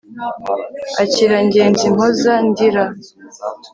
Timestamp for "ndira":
2.47-2.85